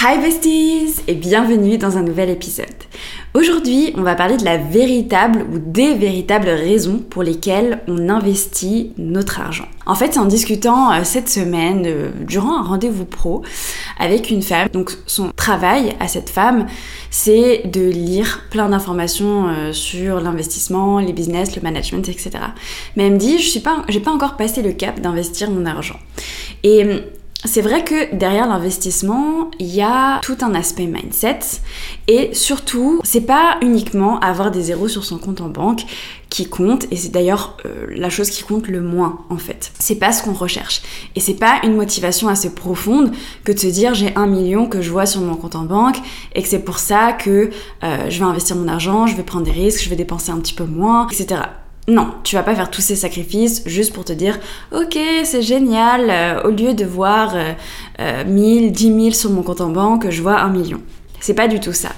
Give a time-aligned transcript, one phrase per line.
[0.00, 2.66] Hi besties et bienvenue dans un nouvel épisode.
[3.34, 8.92] Aujourd'hui, on va parler de la véritable ou des véritables raisons pour lesquelles on investit
[8.96, 9.66] notre argent.
[9.86, 13.42] En fait, c'est en discutant euh, cette semaine euh, durant un rendez-vous pro
[13.98, 14.68] avec une femme.
[14.72, 16.68] Donc son travail à cette femme,
[17.10, 22.30] c'est de lire plein d'informations euh, sur l'investissement, les business, le management, etc.
[22.94, 25.66] Mais elle me dit, je suis pas, j'ai pas encore passé le cap d'investir mon
[25.66, 25.98] argent.
[26.62, 27.02] Et
[27.44, 31.38] c'est vrai que derrière l'investissement, il y a tout un aspect mindset
[32.08, 35.82] et surtout, c'est pas uniquement avoir des zéros sur son compte en banque
[36.30, 39.70] qui compte et c'est d'ailleurs euh, la chose qui compte le moins en fait.
[39.78, 40.82] C'est pas ce qu'on recherche
[41.14, 43.12] et c'est pas une motivation assez profonde
[43.44, 45.98] que de se dire j'ai un million que je vois sur mon compte en banque
[46.34, 47.50] et que c'est pour ça que
[47.84, 50.40] euh, je vais investir mon argent, je vais prendre des risques, je vais dépenser un
[50.40, 51.42] petit peu moins, etc.
[51.88, 54.38] Non, tu vas pas faire tous ces sacrifices juste pour te dire
[54.72, 57.34] ok c'est génial, euh, au lieu de voir
[57.98, 60.82] euh, 1000, 10 000 sur mon compte en banque, je vois un million.
[61.18, 61.88] C'est pas du tout ça.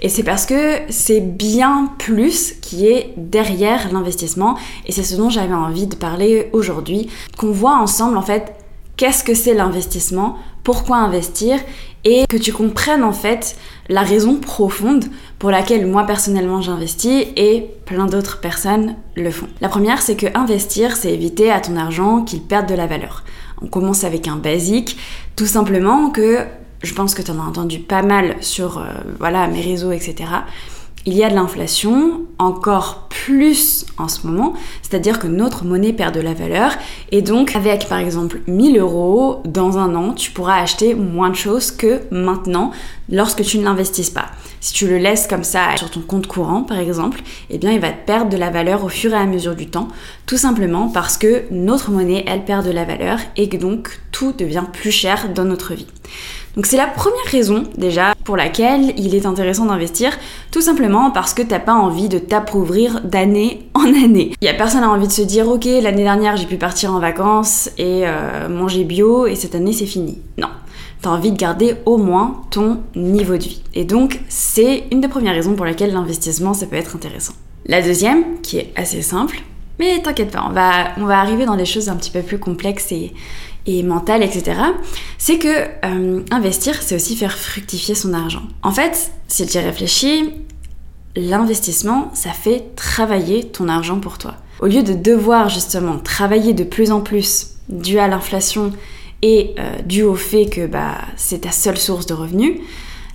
[0.00, 5.28] Et c'est parce que c'est bien plus qui est derrière l'investissement et c'est ce dont
[5.28, 8.54] j'avais envie de parler aujourd'hui, qu'on voit ensemble en fait
[8.96, 11.58] qu'est-ce que c'est l'investissement, pourquoi investir
[12.04, 13.56] et que tu comprennes en fait
[13.88, 15.04] la raison profonde
[15.38, 19.48] pour laquelle moi personnellement j'investis et plein d'autres personnes le font.
[19.60, 23.24] La première, c'est que investir, c'est éviter à ton argent qu'il perde de la valeur.
[23.62, 24.98] On commence avec un basique,
[25.36, 26.44] tout simplement que
[26.82, 28.84] je pense que tu en as entendu pas mal sur euh,
[29.18, 30.26] voilà, mes réseaux, etc
[31.06, 36.14] il y a de l'inflation, encore plus en ce moment, c'est-à-dire que notre monnaie perd
[36.14, 36.72] de la valeur,
[37.12, 41.36] et donc avec par exemple 1000 euros, dans un an, tu pourras acheter moins de
[41.36, 42.72] choses que maintenant
[43.08, 44.26] lorsque tu ne l'investisses pas.
[44.60, 47.80] Si tu le laisses comme ça sur ton compte courant par exemple, eh bien il
[47.80, 49.88] va perdre de la valeur au fur et à mesure du temps,
[50.26, 54.32] tout simplement parce que notre monnaie, elle perd de la valeur et que donc tout
[54.32, 55.86] devient plus cher dans notre vie.
[56.56, 60.16] Donc c'est la première raison déjà pour laquelle il est intéressant d'investir,
[60.50, 64.32] tout simplement parce que t'as pas envie de t'appauvrir d'année en année.
[64.40, 66.94] Il y a personne a envie de se dire ok l'année dernière j'ai pu partir
[66.94, 70.18] en vacances et euh, manger bio et cette année c'est fini.
[70.38, 70.48] Non.
[71.02, 73.62] T'as envie de garder au moins ton niveau de vie.
[73.74, 77.34] Et donc c'est une des premières raisons pour laquelle l'investissement ça peut être intéressant.
[77.66, 79.42] La deuxième, qui est assez simple,
[79.78, 82.92] mais t'inquiète pas, va, on va arriver dans des choses un petit peu plus complexes
[82.92, 83.12] et,
[83.66, 84.60] et mentale, etc.,
[85.18, 88.42] c'est que euh, investir, c'est aussi faire fructifier son argent.
[88.62, 90.30] En fait, si tu y réfléchis,
[91.16, 94.34] l'investissement, ça fait travailler ton argent pour toi.
[94.60, 98.72] Au lieu de devoir justement travailler de plus en plus dû à l'inflation
[99.22, 102.60] et euh, dû au fait que bah, c'est ta seule source de revenus,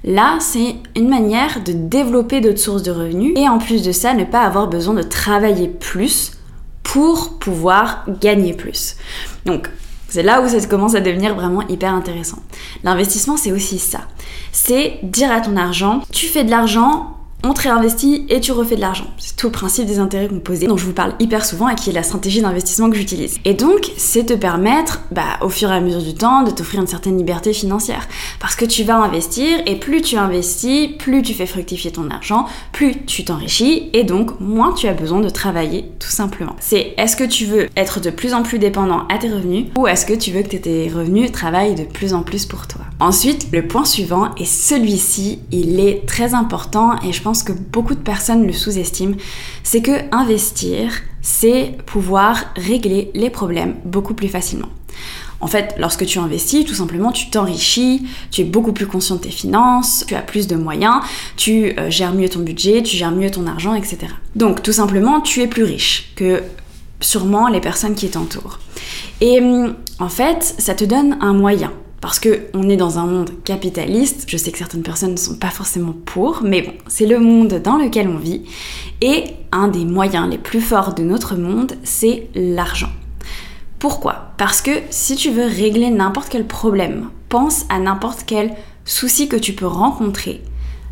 [0.04, 4.14] Là, c'est une manière de développer d'autres sources de revenus et en plus de ça,
[4.14, 6.32] ne pas avoir besoin de travailler plus
[6.82, 8.96] pour pouvoir gagner plus.
[9.46, 9.70] Donc,
[10.12, 12.40] c'est là où ça commence à devenir vraiment hyper intéressant.
[12.84, 14.02] L'investissement, c'est aussi ça.
[14.52, 18.76] C'est dire à ton argent, tu fais de l'argent on te réinvestit et tu refais
[18.76, 19.08] de l'argent.
[19.18, 21.90] C'est tout le principe des intérêts composés dont je vous parle hyper souvent et qui
[21.90, 23.40] est la stratégie d'investissement que j'utilise.
[23.46, 26.82] Et donc, c'est te permettre, bah, au fur et à mesure du temps, de t'offrir
[26.82, 28.08] une certaine liberté financière.
[28.40, 32.46] Parce que tu vas investir et plus tu investis, plus tu fais fructifier ton argent,
[32.72, 36.56] plus tu t'enrichis et donc moins tu as besoin de travailler tout simplement.
[36.60, 39.88] C'est est-ce que tu veux être de plus en plus dépendant à tes revenus ou
[39.88, 42.82] est-ce que tu veux que tes revenus travaillent de plus en plus pour toi?
[43.00, 47.96] Ensuite, le point suivant, et celui-ci, il est très important et je pense que beaucoup
[47.96, 49.16] de personnes le sous-estiment,
[49.64, 54.70] c'est que investir, c'est pouvoir régler les problèmes beaucoup plus facilement.
[55.42, 59.22] En fait, lorsque tu investis, tout simplement, tu t'enrichis, tu es beaucoup plus conscient de
[59.22, 61.02] tes finances, tu as plus de moyens,
[61.36, 63.98] tu euh, gères mieux ton budget, tu gères mieux ton argent, etc.
[64.36, 66.44] Donc, tout simplement, tu es plus riche que
[67.00, 68.60] sûrement les personnes qui t'entourent.
[69.20, 71.72] Et hum, en fait, ça te donne un moyen
[72.02, 74.26] parce que on est dans un monde capitaliste.
[74.28, 77.62] Je sais que certaines personnes ne sont pas forcément pour, mais bon, c'est le monde
[77.64, 78.42] dans lequel on vit.
[79.02, 82.90] Et un des moyens les plus forts de notre monde, c'est l'argent.
[83.80, 84.34] Pourquoi?
[84.38, 88.52] Parce que si tu veux régler n'importe quel problème, pense à n'importe quel
[88.84, 90.42] souci que tu peux rencontrer,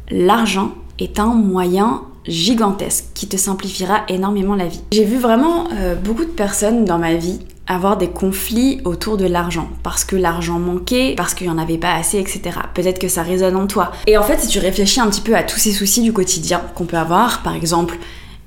[0.09, 4.81] l'argent est un moyen gigantesque qui te simplifiera énormément la vie.
[4.91, 7.39] J'ai vu vraiment euh, beaucoup de personnes dans ma vie
[7.69, 11.77] avoir des conflits autour de l'argent, parce que l'argent manquait, parce qu'il n'y en avait
[11.77, 12.41] pas assez, etc.
[12.73, 13.91] Peut-être que ça résonne en toi.
[14.07, 16.61] Et en fait, si tu réfléchis un petit peu à tous ces soucis du quotidien
[16.73, 17.97] qu'on peut avoir, par exemple,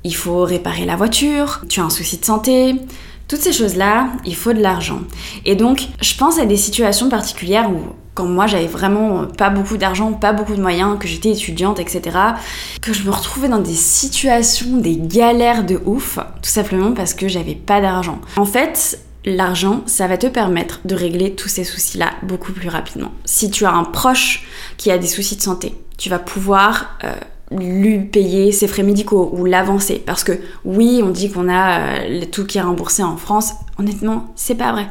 [0.03, 2.75] il faut réparer la voiture, tu as un souci de santé,
[3.29, 5.01] toutes ces choses-là, il faut de l'argent.
[5.45, 7.81] Et donc, je pense à des situations particulières où,
[8.15, 12.19] quand moi j'avais vraiment pas beaucoup d'argent, pas beaucoup de moyens, que j'étais étudiante, etc.,
[12.83, 17.29] que je me retrouvais dans des situations, des galères de ouf, tout simplement parce que
[17.29, 18.21] j'avais pas d'argent.
[18.37, 23.13] En fait, l'argent, ça va te permettre de régler tous ces soucis-là beaucoup plus rapidement.
[23.25, 24.47] Si tu as un proche
[24.77, 27.15] qui a des soucis de santé, tu vas pouvoir euh,
[27.57, 30.03] lui payer ses frais médicaux ou l'avancer.
[30.05, 30.33] Parce que
[30.65, 33.53] oui, on dit qu'on a euh, tout qui est remboursé en France.
[33.79, 34.89] Honnêtement, c'est pas vrai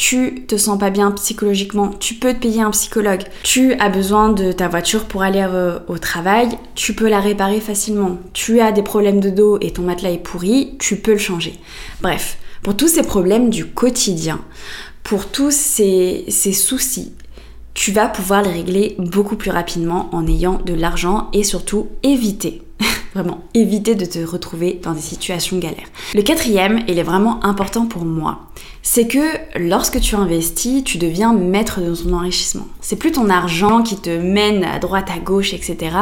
[0.00, 3.20] tu te sens pas bien psychologiquement, tu peux te payer un psychologue.
[3.42, 7.60] Tu as besoin de ta voiture pour aller euh, au travail, tu peux la réparer
[7.60, 8.16] facilement.
[8.32, 11.52] Tu as des problèmes de dos et ton matelas est pourri, tu peux le changer.
[12.00, 14.40] Bref, pour tous ces problèmes du quotidien,
[15.02, 17.12] pour tous ces, soucis,
[17.74, 22.62] tu vas pouvoir les régler beaucoup plus rapidement en ayant de l'argent et surtout éviter
[23.14, 25.88] Vraiment, éviter de te retrouver dans des situations galères.
[26.14, 28.50] Le quatrième, il est vraiment important pour moi,
[28.82, 29.18] c'est que
[29.58, 32.66] lorsque tu investis, tu deviens maître de ton enrichissement.
[32.80, 35.96] C'est plus ton argent qui te mène à droite, à gauche, etc.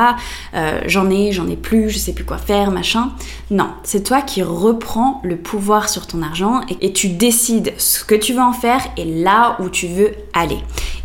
[0.54, 3.12] Euh, j'en ai, j'en ai plus, je sais plus quoi faire, machin.
[3.50, 8.04] Non, c'est toi qui reprends le pouvoir sur ton argent et, et tu décides ce
[8.04, 10.58] que tu veux en faire et là où tu veux aller.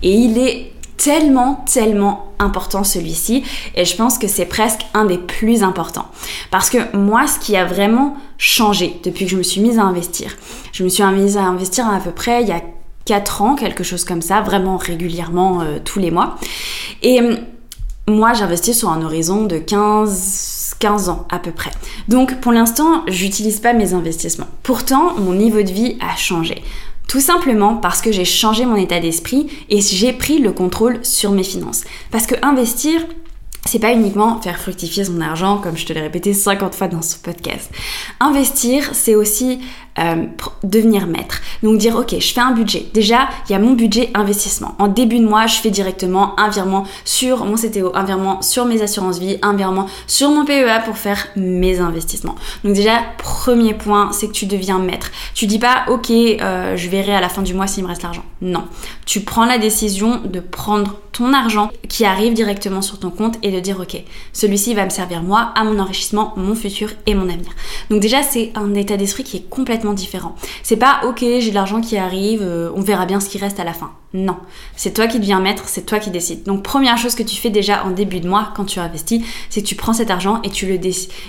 [0.03, 0.73] Et il est
[1.03, 3.43] tellement, tellement important celui-ci
[3.75, 6.07] et je pense que c'est presque un des plus importants.
[6.49, 9.83] Parce que moi, ce qui a vraiment changé depuis que je me suis mise à
[9.83, 10.31] investir,
[10.71, 12.61] je me suis mise à investir à, peu près il y a
[13.03, 16.37] 4 ans, quelque chose comme ça, vraiment régulièrement euh, tous les mois.
[17.01, 17.35] Et euh,
[18.07, 21.71] moi, j'investis sur un horizon de 15, 15 ans à peu près.
[22.07, 24.47] Donc pour l'instant, j'utilise pas mes investissements.
[24.63, 26.63] Pourtant, mon niveau de vie a changé.
[27.07, 31.31] Tout simplement parce que j'ai changé mon état d'esprit et j'ai pris le contrôle sur
[31.31, 31.83] mes finances.
[32.11, 33.01] Parce que investir,
[33.65, 37.01] c'est pas uniquement faire fructifier son argent, comme je te l'ai répété 50 fois dans
[37.01, 37.71] ce podcast.
[38.19, 39.59] Investir, c'est aussi
[39.99, 40.25] euh,
[40.63, 41.41] devenir maître.
[41.61, 42.87] Donc dire, ok, je fais un budget.
[42.93, 44.75] Déjà, il y a mon budget investissement.
[44.79, 48.65] En début de mois, je fais directement un virement sur mon CTO, un virement sur
[48.65, 52.35] mes assurances vie, un virement sur mon PEA pour faire mes investissements.
[52.63, 55.11] Donc déjà, premier point, c'est que tu deviens maître.
[55.35, 58.03] Tu dis pas, ok, euh, je verrai à la fin du mois s'il me reste
[58.03, 58.25] l'argent.
[58.41, 58.63] Non.
[59.05, 63.51] Tu prends la décision de prendre ton argent qui arrive directement sur ton compte et
[63.51, 64.03] de dire ok,
[64.33, 67.51] celui-ci va me servir moi à mon enrichissement, mon futur et mon avenir.
[67.89, 70.35] Donc déjà c'est un état d'esprit qui est complètement différent.
[70.63, 73.59] C'est pas ok, j'ai de l'argent qui arrive, euh, on verra bien ce qui reste
[73.59, 73.91] à la fin.
[74.13, 74.37] Non,
[74.75, 76.43] c'est toi qui deviens maître, c'est toi qui décides.
[76.43, 79.63] Donc première chose que tu fais déjà en début de mois quand tu investis, c'est
[79.63, 80.79] que tu prends cet argent et tu le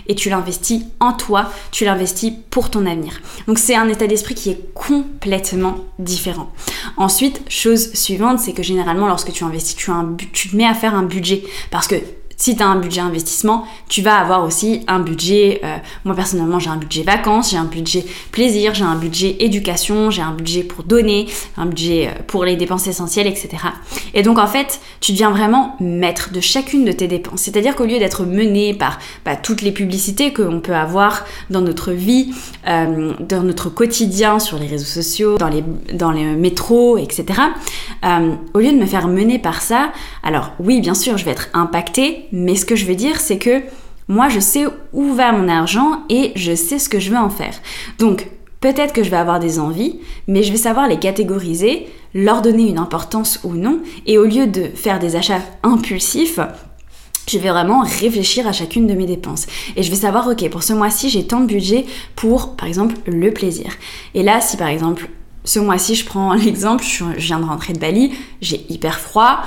[0.07, 3.21] et tu l'investis en toi, tu l'investis pour ton avenir.
[3.49, 6.53] Donc c'est un état d'esprit qui est complètement différent.
[6.99, 9.91] Ensuite, chose suivante, c'est que généralement lorsque tu investis, tu,
[10.33, 11.97] tu te mets à faire un budget parce que
[12.37, 16.59] si tu as un budget investissement, tu vas avoir aussi un budget, euh, moi personnellement
[16.59, 20.63] j'ai un budget vacances, j'ai un budget plaisir, j'ai un budget éducation, j'ai un budget
[20.63, 21.27] pour donner,
[21.57, 23.49] un budget euh, pour les dépenses essentielles, etc.
[24.15, 27.43] Et donc en fait, tu deviens vraiment maître de chacune de tes dépenses.
[27.43, 31.61] C'est-à-dire qu'au lieu d'être mené par bah, toutes les publicités que l'on peut avoir dans
[31.61, 32.35] notre vie,
[32.67, 37.41] euh, dans notre quotidien, sur les réseaux sociaux, dans les, dans les métros, etc.,
[38.53, 39.91] au lieu de me faire mener par ça,
[40.23, 43.39] alors oui, bien sûr, je vais être impactée, mais ce que je veux dire, c'est
[43.39, 43.63] que
[44.09, 47.31] moi, je sais où va mon argent et je sais ce que je veux en
[47.31, 47.55] faire.
[47.99, 48.29] Donc,
[48.61, 49.99] peut-être que je vais avoir des envies,
[50.29, 54.47] mais je vais savoir les catégoriser, leur donner une importance ou non, et au lieu
[54.47, 56.39] de faire des achats impulsifs,
[57.29, 59.47] je vais vraiment réfléchir à chacune de mes dépenses.
[59.77, 61.87] Et je vais savoir, ok, pour ce mois-ci, j'ai tant de budget
[62.17, 63.71] pour, par exemple, le plaisir.
[64.15, 65.09] Et là, si par exemple,
[65.45, 69.41] ce mois-ci, je prends l'exemple, je viens de rentrer de Bali, j'ai hyper froid,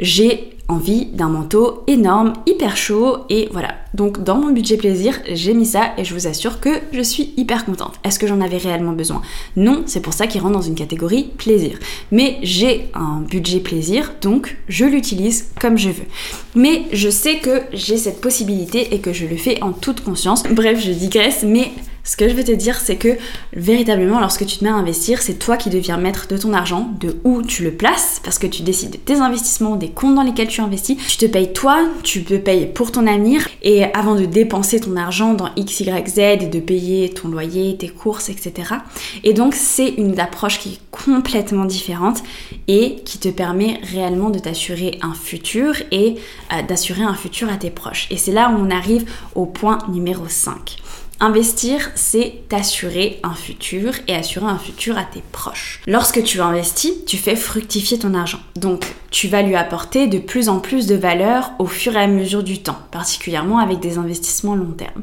[0.00, 3.74] j'ai envie d'un manteau énorme, hyper chaud et voilà.
[3.94, 7.32] Donc dans mon budget plaisir, j'ai mis ça et je vous assure que je suis
[7.36, 7.94] hyper contente.
[8.04, 9.22] Est-ce que j'en avais réellement besoin?
[9.56, 11.78] Non, c'est pour ça qu'il rentre dans une catégorie plaisir.
[12.12, 16.06] Mais j'ai un budget plaisir, donc je l'utilise comme je veux.
[16.54, 20.44] Mais je sais que j'ai cette possibilité et que je le fais en toute conscience.
[20.50, 21.72] Bref, je digresse, mais
[22.08, 23.18] ce que je veux te dire, c'est que
[23.52, 26.90] véritablement, lorsque tu te mets à investir, c'est toi qui deviens maître de ton argent,
[26.98, 30.22] de où tu le places, parce que tu décides de tes investissements, des comptes dans
[30.22, 30.96] lesquels tu investis.
[31.06, 34.96] Tu te payes toi, tu te payes pour ton avenir, et avant de dépenser ton
[34.96, 38.76] argent dans X, Y, Z, et de payer ton loyer, tes courses, etc.
[39.22, 42.22] Et donc, c'est une approche qui est complètement différente
[42.68, 46.14] et qui te permet réellement de t'assurer un futur et
[46.54, 48.06] euh, d'assurer un futur à tes proches.
[48.10, 50.78] Et c'est là où on arrive au point numéro 5.
[51.20, 55.80] Investir, c'est t'assurer un futur et assurer un futur à tes proches.
[55.88, 58.38] Lorsque tu investis, tu fais fructifier ton argent.
[58.54, 62.06] Donc, tu vas lui apporter de plus en plus de valeur au fur et à
[62.06, 65.02] mesure du temps, particulièrement avec des investissements long terme.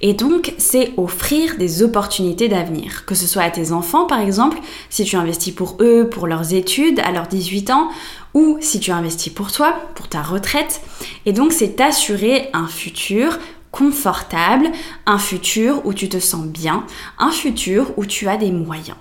[0.00, 4.58] Et donc, c'est offrir des opportunités d'avenir, que ce soit à tes enfants par exemple,
[4.90, 7.88] si tu investis pour eux, pour leurs études, à leurs 18 ans,
[8.34, 10.80] ou si tu investis pour toi, pour ta retraite.
[11.24, 13.38] Et donc, c'est t'assurer un futur
[13.72, 14.70] confortable,
[15.06, 16.86] un futur où tu te sens bien,
[17.18, 18.96] un futur où tu as des moyens.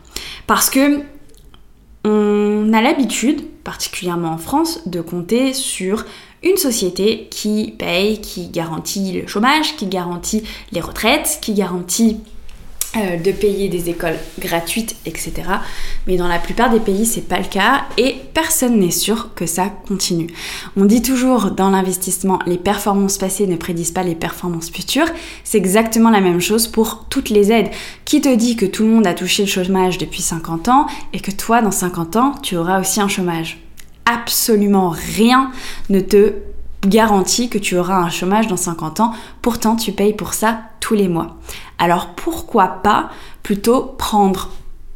[0.47, 1.01] Parce que
[2.03, 6.05] on a l'habitude, particulièrement en France, de compter sur
[6.41, 12.19] une société qui paye, qui garantit le chômage, qui garantit les retraites, qui garantit
[12.97, 15.31] euh, de payer des écoles gratuites, etc.
[16.07, 19.45] Mais dans la plupart des pays, c'est pas le cas et personne n'est sûr que
[19.45, 20.27] ça continue.
[20.75, 25.07] On dit toujours dans l'investissement, les performances passées ne prédisent pas les performances futures.
[25.45, 27.69] C'est exactement la même chose pour toutes les aides.
[28.03, 31.21] Qui te dit que tout le monde a touché le chômage depuis 50 ans et
[31.21, 33.59] que toi, dans 50 ans, tu auras aussi un chômage?
[34.05, 35.51] Absolument rien
[35.89, 36.33] ne te
[36.85, 39.13] garantit que tu auras un chômage dans 50 ans.
[39.41, 41.37] Pourtant, tu payes pour ça tous les mois.
[41.77, 43.09] Alors pourquoi pas
[43.43, 44.49] plutôt prendre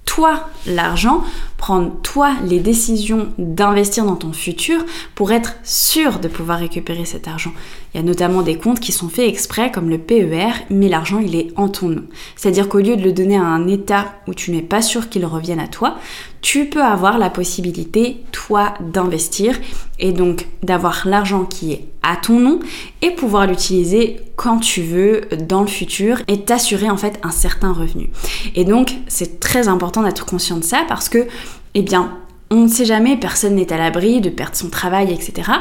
[0.05, 1.23] toi l'argent,
[1.57, 7.27] prendre toi les décisions d'investir dans ton futur pour être sûr de pouvoir récupérer cet
[7.27, 7.51] argent?
[7.93, 11.19] Il y a notamment des comptes qui sont faits exprès comme le PER, mais l'argent
[11.19, 12.03] il est en ton nom.
[12.35, 15.25] C'est-à-dire qu'au lieu de le donner à un état où tu n'es pas sûr qu'il
[15.25, 15.97] revienne à toi,
[16.45, 19.59] tu peux avoir la possibilité, toi, d'investir
[19.97, 22.59] et donc d'avoir l'argent qui est à ton nom
[23.01, 27.73] et pouvoir l'utiliser quand tu veux dans le futur et t'assurer en fait un certain
[27.73, 28.11] revenu.
[28.53, 31.27] Et donc, c'est très important d'être conscient de ça parce que,
[31.73, 32.15] eh bien,
[32.51, 35.51] on ne sait jamais, personne n'est à l'abri de perdre son travail, etc.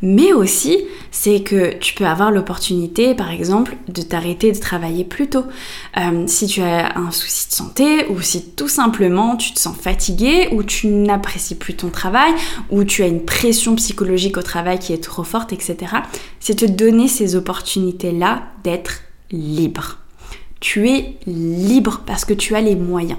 [0.00, 0.78] Mais aussi,
[1.10, 5.44] c'est que tu peux avoir l'opportunité, par exemple, de t'arrêter de travailler plus tôt.
[5.98, 9.76] Euh, si tu as un souci de santé, ou si tout simplement tu te sens
[9.76, 12.32] fatigué, ou tu n'apprécies plus ton travail,
[12.70, 15.76] ou tu as une pression psychologique au travail qui est trop forte, etc.
[16.40, 19.98] C'est te donner ces opportunités-là d'être libre.
[20.60, 23.18] Tu es libre parce que tu as les moyens.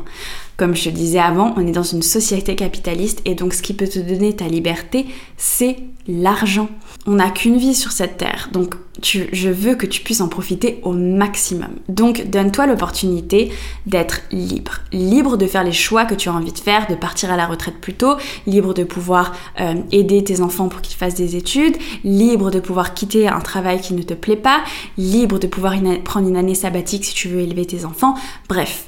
[0.62, 3.74] Comme je te disais avant, on est dans une société capitaliste et donc ce qui
[3.74, 5.78] peut te donner ta liberté, c'est
[6.08, 6.70] l'argent.
[7.08, 10.80] On n'a qu'une vie sur cette terre, donc je veux que tu puisses en profiter
[10.84, 11.72] au maximum.
[11.90, 13.52] Donc donne-toi l'opportunité
[13.88, 14.82] d'être libre.
[14.94, 17.48] Libre de faire les choix que tu as envie de faire, de partir à la
[17.48, 21.76] retraite plus tôt, libre de pouvoir euh, aider tes enfants pour qu'ils fassent des études,
[22.04, 24.62] libre de pouvoir quitter un travail qui ne te plaît pas,
[24.96, 28.14] libre de pouvoir prendre une année sabbatique si tu veux élever tes enfants.
[28.48, 28.86] Bref,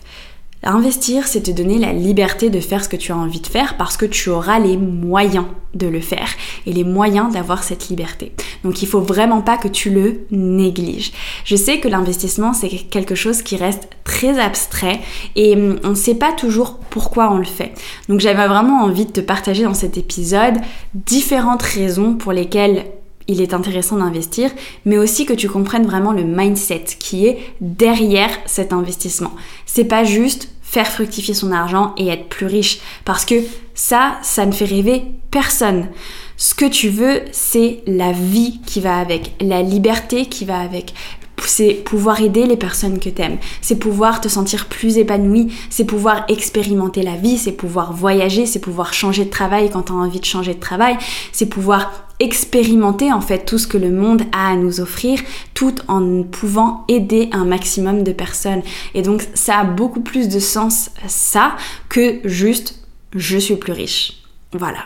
[0.66, 3.76] Investir, c'est te donner la liberté de faire ce que tu as envie de faire
[3.76, 6.30] parce que tu auras les moyens de le faire
[6.66, 8.32] et les moyens d'avoir cette liberté.
[8.64, 11.12] Donc il faut vraiment pas que tu le négliges.
[11.44, 15.02] Je sais que l'investissement c'est quelque chose qui reste très abstrait
[15.36, 17.74] et hum, on ne sait pas toujours pourquoi on le fait.
[18.08, 20.56] Donc j'avais vraiment envie de te partager dans cet épisode
[20.94, 22.86] différentes raisons pour lesquelles
[23.28, 24.52] il est intéressant d'investir,
[24.86, 29.32] mais aussi que tu comprennes vraiment le mindset qui est derrière cet investissement.
[29.66, 32.80] C'est pas juste faire fructifier son argent et être plus riche.
[33.06, 33.36] Parce que
[33.76, 35.88] ça, ça ne fait rêver personne.
[36.36, 40.94] Ce que tu veux, c'est la vie qui va avec, la liberté qui va avec,
[41.46, 46.26] c'est pouvoir aider les personnes que t'aimes, c'est pouvoir te sentir plus épanoui, c'est pouvoir
[46.28, 50.20] expérimenter la vie, c'est pouvoir voyager, c'est pouvoir changer de travail quand tu as envie
[50.20, 50.98] de changer de travail,
[51.32, 55.20] c'est pouvoir expérimenter en fait tout ce que le monde a à nous offrir
[55.54, 58.62] tout en pouvant aider un maximum de personnes.
[58.94, 61.56] Et donc ça a beaucoup plus de sens ça
[61.90, 62.80] que juste
[63.16, 64.23] je suis plus riche.
[64.54, 64.80] Voilà.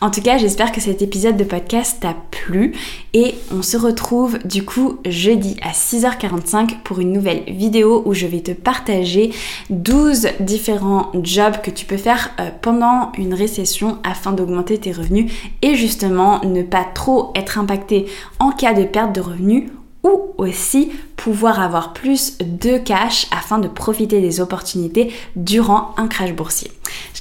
[0.00, 2.74] En tout cas, j'espère que cet épisode de podcast t'a plu
[3.14, 8.26] et on se retrouve du coup jeudi à 6h45 pour une nouvelle vidéo où je
[8.26, 9.32] vais te partager
[9.70, 15.32] 12 différents jobs que tu peux faire euh, pendant une récession afin d'augmenter tes revenus
[15.62, 18.06] et justement ne pas trop être impacté
[18.38, 19.64] en cas de perte de revenus
[20.04, 26.32] ou aussi pouvoir avoir plus de cash afin de profiter des opportunités durant un crash
[26.32, 26.70] boursier.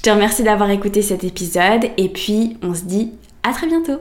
[0.07, 3.11] Je te remercie d'avoir écouté cet épisode et puis on se dit
[3.43, 3.99] à très bientôt